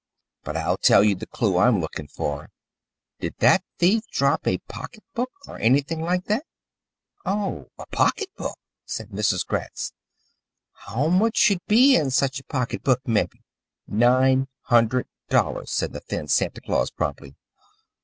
[0.43, 2.49] But I'll tell you the clue I'm looking for.
[3.19, 6.43] Did that thief drop a pocketbook, or anything like that?"
[7.23, 9.45] "Oh, a pocketbook!" said Mrs.
[9.45, 9.93] Gratz.
[10.73, 13.43] "How much should be in such a pocketbook, mebby?"
[13.85, 17.35] "Nine hundred dollars," said the thin Santa Claus promptly.